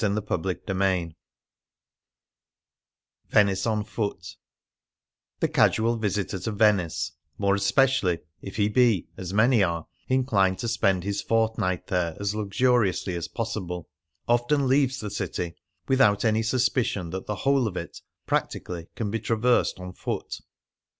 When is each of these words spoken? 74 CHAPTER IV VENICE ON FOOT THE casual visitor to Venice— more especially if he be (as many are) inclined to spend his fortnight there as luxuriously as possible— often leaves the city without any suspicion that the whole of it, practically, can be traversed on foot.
74 0.03 0.41
CHAPTER 0.55 0.83
IV 0.83 1.11
VENICE 3.29 3.67
ON 3.67 3.83
FOOT 3.83 4.35
THE 5.41 5.47
casual 5.47 5.95
visitor 5.97 6.39
to 6.39 6.51
Venice— 6.51 7.11
more 7.37 7.53
especially 7.53 8.17
if 8.41 8.55
he 8.55 8.67
be 8.67 9.09
(as 9.15 9.31
many 9.31 9.61
are) 9.61 9.85
inclined 10.07 10.57
to 10.57 10.67
spend 10.67 11.03
his 11.03 11.21
fortnight 11.21 11.85
there 11.85 12.17
as 12.19 12.33
luxuriously 12.33 13.13
as 13.13 13.27
possible— 13.27 13.89
often 14.35 14.67
leaves 14.67 14.99
the 14.99 15.11
city 15.11 15.53
without 15.87 16.25
any 16.25 16.41
suspicion 16.41 17.11
that 17.11 17.27
the 17.27 17.35
whole 17.45 17.67
of 17.67 17.77
it, 17.77 18.01
practically, 18.25 18.87
can 18.95 19.11
be 19.11 19.19
traversed 19.19 19.79
on 19.79 19.93
foot. 19.93 20.39